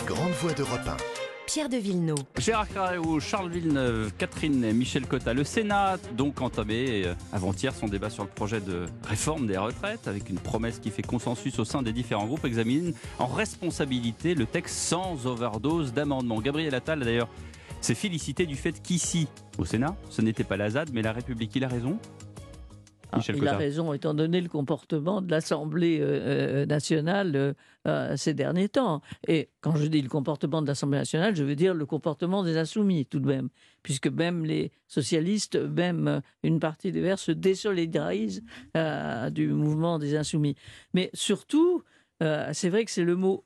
[0.00, 0.96] Les grandes voix d'Europe 1.
[1.46, 2.18] Pierre de Villeneuve.
[2.38, 5.34] Gérard Carreau, Charles Villeneuve, Catherine et Michel Cotta.
[5.34, 10.06] Le Sénat donc entamé euh, avant-hier son débat sur le projet de réforme des retraites
[10.06, 14.46] avec une promesse qui fait consensus au sein des différents groupes examine en responsabilité le
[14.46, 16.40] texte sans overdose d'amendements.
[16.40, 17.28] Gabriel Attal d'ailleurs
[17.80, 19.26] s'est félicité du fait qu'ici,
[19.58, 21.54] au Sénat, ce n'était pas la ZAD mais la République.
[21.56, 21.98] Il a raison
[23.12, 27.54] ah, il a raison, étant donné le comportement de l'Assemblée euh, euh, nationale
[27.86, 29.02] euh, ces derniers temps.
[29.26, 32.56] Et quand je dis le comportement de l'Assemblée nationale, je veux dire le comportement des
[32.56, 33.48] insoumis tout de même,
[33.82, 38.42] puisque même les socialistes, même une partie des Verts se désolidarisent
[39.30, 40.56] du mouvement des insoumis.
[40.94, 41.82] Mais surtout,
[42.20, 43.44] c'est vrai que c'est le mot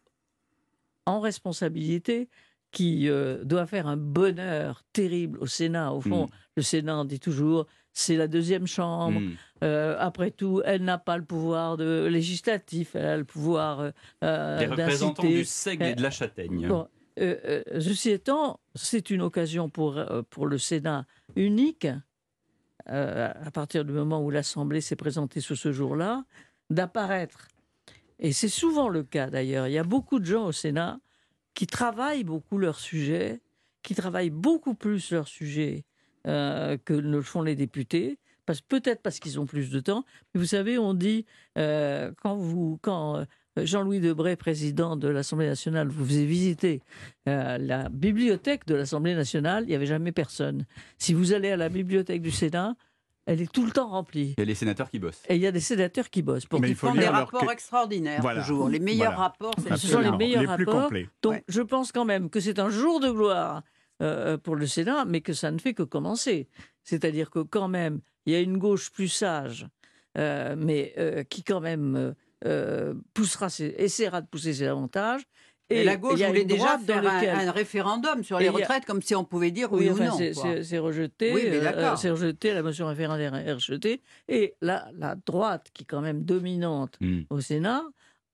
[1.06, 2.28] en responsabilité
[2.74, 3.08] qui
[3.44, 5.92] doit faire un bonheur terrible au Sénat.
[5.92, 6.30] Au fond, hmm.
[6.56, 9.20] le Sénat dit toujours c'est la deuxième chambre.
[9.20, 9.34] Hmm.
[9.62, 13.90] Euh, après tout, elle n'a pas le pouvoir de législatif, elle a le pouvoir euh,
[14.22, 16.68] euh Les représentants du Seigle et de la Châtaigne.
[16.68, 16.88] Bon,
[17.20, 21.06] euh, ceci étant, c'est une occasion pour, pour le Sénat
[21.36, 21.86] unique,
[22.86, 26.24] à partir du moment où l'Assemblée s'est présentée sous ce jour-là,
[26.68, 27.48] d'apparaître.
[28.18, 29.68] Et c'est souvent le cas d'ailleurs.
[29.68, 30.98] Il y a beaucoup de gens au Sénat
[31.54, 33.40] qui travaillent beaucoup leur sujet,
[33.82, 35.84] qui travaillent beaucoup plus leur sujet
[36.26, 38.18] euh, que ne le font les députés.
[38.68, 40.04] Peut-être parce qu'ils ont plus de temps.
[40.34, 41.24] Mais vous savez, on dit,
[41.56, 43.24] euh, quand, vous, quand euh,
[43.56, 46.82] Jean-Louis Debré, président de l'Assemblée nationale, vous faisait visiter
[47.24, 50.66] la bibliothèque de l'Assemblée nationale, il n'y avait jamais personne.
[50.98, 52.74] Si vous allez à la bibliothèque du Sénat,
[53.26, 54.34] elle est tout le temps remplie.
[54.36, 55.22] Il y a des sénateurs qui bossent.
[55.28, 56.46] Et il y a des sénateurs qui bossent.
[56.46, 58.68] Pour ils font des rapports extraordinaires, toujours.
[58.68, 60.90] Les meilleurs rapports, ce sont les meilleurs rapports.
[61.22, 63.62] Donc je pense quand même que c'est un jour de gloire
[64.02, 66.48] euh, pour le Sénat, mais que ça ne fait que commencer.
[66.82, 69.68] C'est-à-dire que quand même, il y a une gauche plus sage,
[70.18, 72.14] euh, mais euh, qui quand même
[73.14, 73.46] poussera,
[73.78, 75.22] essaiera de pousser ses avantages.
[75.70, 79.50] Et, la gauche voulait déjà faire un, référendum sur les retraites, comme si on pouvait
[79.50, 80.16] dire oui, ou non.
[80.16, 81.60] C'est rejeté,
[81.96, 84.02] c'est rejeté, la motion référendaire est rejetée.
[84.28, 87.22] Et la, la droite, qui est quand même dominante hmm.
[87.30, 87.82] au Sénat,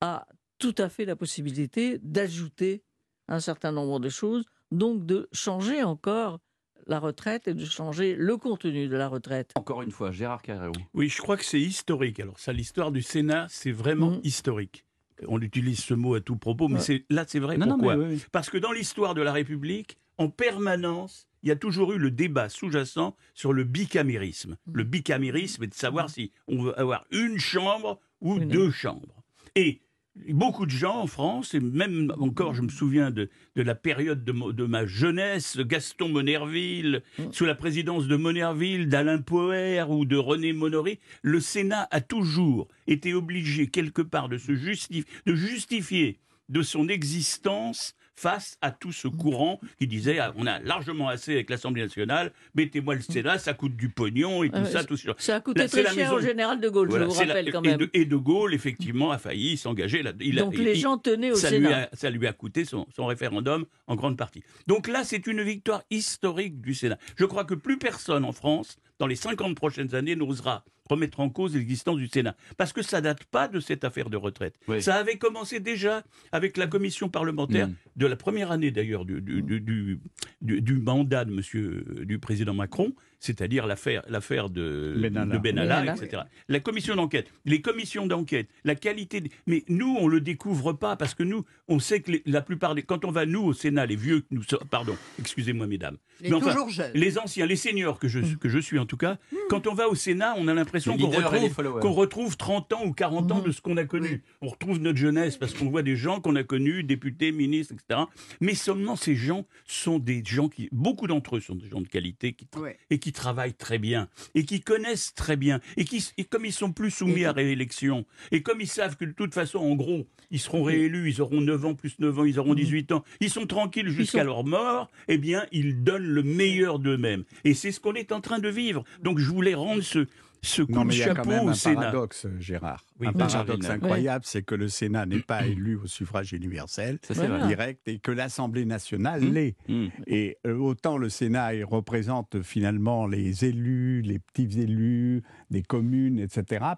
[0.00, 0.26] a
[0.58, 2.82] tout à fait la possibilité d'ajouter
[3.28, 6.38] un certain nombre de choses donc de changer encore
[6.86, 9.52] la retraite et de changer le contenu de la retraite.
[9.54, 10.72] Encore une fois, Gérard Carreau.
[10.94, 12.18] Oui, je crois que c'est historique.
[12.20, 14.20] Alors ça, l'histoire du Sénat, c'est vraiment mm.
[14.24, 14.84] historique.
[15.28, 17.58] On utilise ce mot à tout propos, mais là, c'est vrai.
[17.58, 17.96] pourquoi
[18.32, 22.10] Parce que dans l'histoire de la République, en permanence, il y a toujours eu le
[22.10, 24.56] débat sous-jacent sur le bicamérisme.
[24.66, 24.72] Mm.
[24.74, 26.08] Le bicamérisme est de savoir mm.
[26.08, 29.22] si on veut avoir une chambre ou deux chambres.
[29.54, 29.80] Et
[30.28, 34.64] Beaucoup de gens en France, et même encore, je me souviens de, la période de,
[34.64, 37.32] ma jeunesse, Gaston Monerville, mmh.
[37.32, 42.66] sous la présidence de Monerville, d'Alain Poher ou de René Monory, le Sénat a toujours
[42.88, 46.18] été obligé quelque part de se de justifier
[46.48, 51.32] de son existence face à tout ce courant qui disait ah, on a largement assez
[51.32, 55.14] avec l'Assemblée nationale, mettez-moi le Sénat, ça coûte du pognon et tout ça, tout ça.
[55.16, 57.88] Ça a coûté très cher au général de Gaulle, je vous rappelle quand même.
[57.94, 60.02] Et de, Gaulle, effectivement, a failli s'engager.
[60.02, 61.68] Donc les gens tenaient au ça Sénat.
[61.68, 64.42] Lui a, ça lui a coûté son, son référendum en grande partie.
[64.66, 66.98] Donc là, c'est une victoire historique du Sénat.
[67.16, 71.30] Je crois que plus personne en France, dans les 50 prochaines années, n'osera remettre en
[71.30, 72.36] cause l'existence du Sénat.
[72.56, 74.56] Parce que ça date pas de cette affaire de retraite.
[74.80, 76.02] Ça avait commencé déjà
[76.32, 77.74] avec la commission parlementaire mm.
[77.96, 80.00] de la première année d'ailleurs du, du,
[80.40, 84.94] du, mandat de monsieur, du président Macron, c'est-à-dire l'affaire, l'affaire de
[85.42, 86.22] Benalla, etc.
[86.48, 89.22] La commission d'enquête, les commissions d'enquête, la qualité.
[89.46, 92.82] Mais nous, on le découvre pas parce que nous, on sait que la plupart des.
[92.82, 95.98] Quand on va, nous, au Sénat, les vieux, nous, pardon, excusez-moi, mesdames.
[96.20, 96.90] Les toujours jeunes.
[96.94, 99.18] Les anciens, les seniors que je, que je suis en tout cas,
[99.48, 103.30] quand on va au Sénat, on a l'impression qu'on retrouve, retrouve 30 ans ou 40
[103.30, 104.24] ans de ce qu'on a connu.
[104.40, 108.00] On retrouve notre jeunesse parce qu'on voit des gens qu'on a connus, députés, ministres, etc.
[108.40, 110.68] Mais seulement ces gens sont des gens qui.
[110.72, 112.48] Beaucoup d'entre eux sont des gens de qualité qui,
[112.90, 116.52] et qui travaillent très bien et qui connaissent très bien et qui, et comme ils
[116.52, 120.08] sont plus soumis à réélection et comme ils savent que de toute façon, en gros,
[120.32, 123.30] ils seront réélus, ils auront 9 ans plus 9 ans, ils auront 18 ans, ils
[123.30, 127.22] sont tranquilles jusqu'à leur mort, eh bien, ils donnent le meilleur d'eux-mêmes.
[127.44, 128.79] Et c'est ce qu'on est en train de vivre.
[129.02, 130.06] Donc, je voulais rendre ce,
[130.42, 131.80] ce coup non, mais de chapeau il y a quand même un Sénat.
[131.80, 132.84] paradoxe, Gérard.
[133.00, 136.98] un paradoxe incroyable, c'est que le Sénat n'est pas élu au suffrage universel,
[137.46, 139.32] direct, et que l'Assemblée nationale mmh.
[139.32, 139.56] l'est.
[139.68, 139.86] Mmh.
[140.06, 146.74] Et euh, autant le Sénat représente finalement les élus, les petits élus, des communes, etc.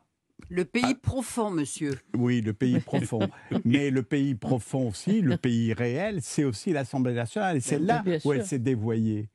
[0.48, 0.94] Le pays ah.
[1.00, 1.98] profond, monsieur.
[2.16, 3.28] Oui, le pays profond.
[3.64, 7.56] Mais le pays profond aussi, le pays réel, c'est aussi l'Assemblée nationale.
[7.56, 9.28] Et c'est là où elle s'est dévoyée.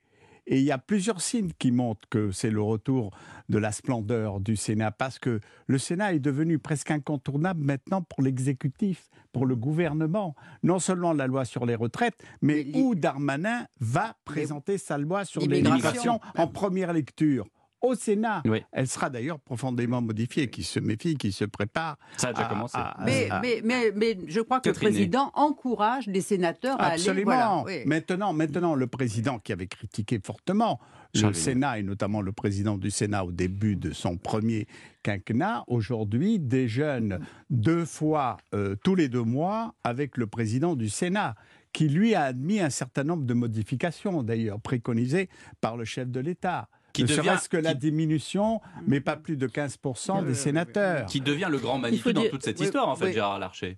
[0.47, 3.11] Et il y a plusieurs signes qui montrent que c'est le retour
[3.49, 8.23] de la splendeur du Sénat, parce que le Sénat est devenu presque incontournable maintenant pour
[8.23, 10.35] l'exécutif, pour le gouvernement.
[10.63, 15.41] Non seulement la loi sur les retraites, mais, où Darmanin va présenter sa loi sur
[15.41, 17.45] l'immigration en première lecture
[17.81, 18.43] au Sénat.
[18.71, 21.97] Elle sera d'ailleurs profondément modifiée, qui se méfie, qui se prépare.
[22.17, 22.77] Ça a déjà commencé.
[23.05, 23.29] mais,
[23.63, 27.01] mais, mais, je crois que le président encourage les sénateurs à aller.
[27.01, 27.65] Absolument.
[27.85, 30.79] Maintenant, maintenant, le président qui avait critiqué fortement
[31.13, 34.67] le Sénat et notamment le président du Sénat au début de son premier
[35.03, 37.19] quinquennat, aujourd'hui déjeune
[37.49, 41.35] deux fois euh, tous les deux mois avec le président du Sénat
[41.73, 45.29] qui lui a admis un certain nombre de modifications, d'ailleurs préconisées
[45.61, 49.47] par le chef de l'État qui ne serait-ce que la diminution, mais pas plus de
[49.47, 51.05] 15% des sénateurs.
[51.05, 53.77] Qui devient le grand Manitou dans toute cette histoire, en fait, Gérard Larcher.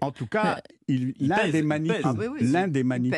[0.00, 2.08] En tout cas, l'un des Manitou.
[2.40, 3.16] L'un des Manitou.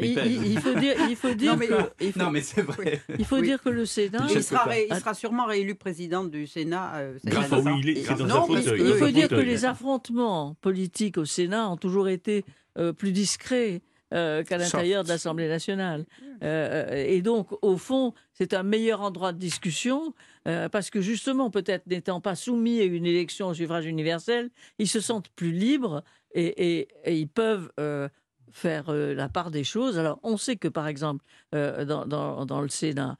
[0.00, 3.00] Il, faut dire, il faut dire que, non, mais c'est vrai.
[3.18, 4.26] Il faut dire que le Sénat.
[4.30, 6.92] Il sera, il sera sûrement réélu président du Sénat.
[6.96, 12.44] Euh, il, faut dire que les affrontements politiques au Sénat ont toujours été
[12.78, 13.82] euh, plus discrets
[14.14, 16.06] euh, qu'à l'intérieur de l'Assemblée nationale.
[16.42, 20.14] Euh, et donc, au fond, c'est un meilleur endroit de discussion
[20.46, 24.88] euh, parce que justement, peut-être n'étant pas soumis à une élection au suffrage universel, ils
[24.88, 26.02] se sentent plus libres
[26.34, 27.70] et, ils peuvent
[28.50, 29.98] faire la part des choses.
[29.98, 31.22] Alors, on sait que, par exemple,
[31.52, 33.18] dans, dans, le Sénat,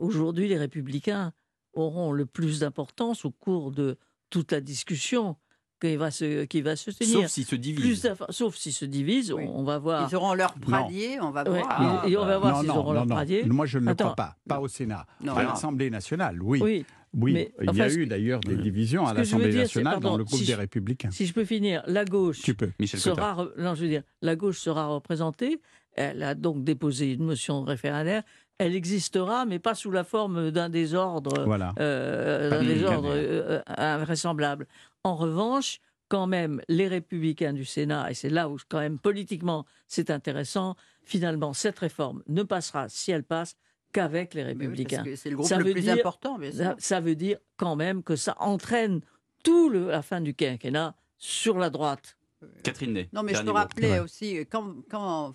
[0.00, 1.32] aujourd'hui, les républicains
[1.72, 3.96] auront le plus d'importance au cours de
[4.28, 5.36] toute la discussion
[5.82, 7.20] qui va se, qui va se tenir.
[7.22, 8.14] Sauf s'ils se divisent.
[8.30, 10.08] sauf s'ils se divisent, on, va voir.
[10.08, 12.06] Ils auront leur pradier, on va voir.
[12.06, 13.44] et, on va voir s'ils auront leur pradier.
[13.44, 14.36] Moi, je ne le crois pas.
[14.48, 15.06] Pas au Sénat.
[15.28, 16.60] à l'Assemblée nationale, oui.
[16.62, 16.86] Oui.
[17.14, 20.54] Oui, il y a eu d'ailleurs des divisions à l'Assemblée nationale dans le groupe des
[20.54, 21.10] Républicains.
[21.10, 22.40] Si je peux finir, la gauche
[22.86, 25.60] sera, non, je veux dire, la gauche sera représentée.
[25.94, 28.22] Elle a donc déposé une motion référendaire
[28.62, 31.72] elle existera, mais pas sous la forme d'un désordre, voilà.
[31.80, 34.66] euh, un désordre euh, invraisemblable.
[35.04, 39.66] En revanche, quand même, les républicains du Sénat, et c'est là où quand même politiquement
[39.88, 43.56] c'est intéressant, finalement cette réforme ne passera, si elle passe,
[43.92, 45.04] qu'avec les républicains.
[45.16, 46.38] c'est le groupe ça le plus important.
[46.78, 49.00] Ça, veut dire quand même que ça entraîne
[49.42, 52.16] tout le, la fin du quinquennat sur la droite.
[52.62, 53.08] Catherine Ney.
[53.12, 55.34] Non, mais je me rappelais aussi, quand, quand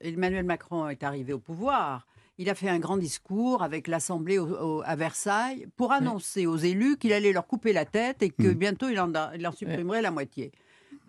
[0.00, 2.06] Emmanuel Macron est arrivé au pouvoir,
[2.38, 4.38] il a fait un grand discours avec l'Assemblée
[4.84, 8.54] à Versailles pour annoncer aux élus qu'il allait leur couper la tête et que mm.
[8.54, 10.52] bientôt il en, il en supprimerait la moitié.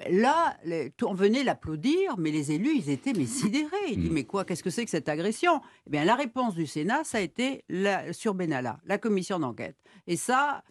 [0.10, 0.58] Là,
[1.04, 3.92] on venait l'applaudir, mais les élus, ils étaient mais sidérés.
[3.92, 4.14] Ils mm.
[4.14, 5.62] mais quoi, qu'est-ce que c'est que cette agression?
[5.88, 9.78] Eh bien, la réponse du Sénat, ça a été la, sur Benalla, la commission d'enquête.
[10.08, 10.64] Et ça,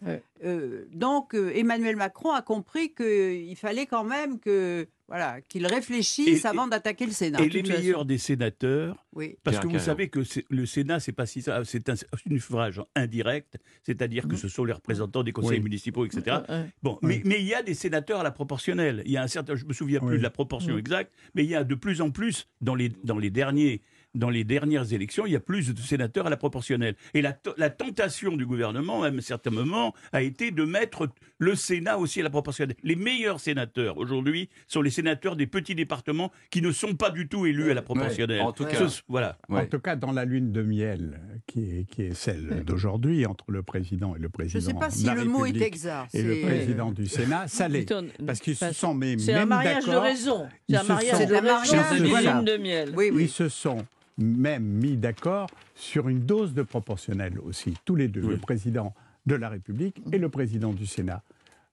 [0.43, 6.45] euh, donc, euh, Emmanuel Macron a compris qu'il fallait quand même que voilà, qu'il réfléchisse
[6.45, 7.39] avant d'attaquer le Sénat.
[7.39, 9.37] Et les meilleurs des sénateurs, oui.
[9.43, 13.57] parce que vous savez que le Sénat, c'est pas si ça, c'est un, suffrage indirect,
[13.83, 14.37] c'est-à-dire que mm.
[14.37, 16.37] ce sont les représentants des conseils municipaux, etc.
[16.81, 19.03] Bon, mais, mais il y a des sénateurs à la proportionnelle.
[19.05, 20.79] Il y a un certain, je me souviens plus de la proportion mm.
[20.79, 23.81] exacte, mais il y a de plus en plus dans les dans les derniers
[24.15, 26.95] dans les dernières élections, il y a plus de sénateurs à la proportionnelle.
[27.13, 31.55] Et la, la tentation du gouvernement, à un certain moment, a été de mettre le
[31.55, 32.75] Sénat aussi à la proportionnelle.
[32.83, 37.27] Les meilleurs sénateurs aujourd'hui sont les sénateurs des petits départements qui ne sont pas du
[37.27, 38.41] tout élus à la proportionnelle.
[38.41, 39.37] en tout cas, voilà.
[39.49, 43.51] En tout cas, dans la lune de miel qui est, qui est celle d'aujourd'hui entre
[43.51, 44.59] le président et le président.
[44.59, 46.13] Je ne sais pas si le mot est exact.
[46.15, 47.93] Et le président du Sénat, ça l'est.
[48.25, 50.47] Parce qu'ils se sont même C'est un mariage de raison.
[50.69, 52.93] C'est un mariage de lune de miel.
[52.95, 53.23] Oui, oui.
[53.23, 53.85] Ils se sont
[54.17, 58.93] même mis d'accord sur une dose de proportionnel aussi, tous les deux, le président
[59.25, 61.23] de la République et le président du Sénat.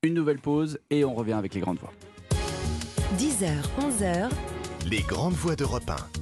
[0.02, 1.92] Une nouvelle pause et on revient avec les grandes voix.
[3.18, 4.30] 10h, 11h.
[4.90, 6.12] Les grandes voix d'Europe 1.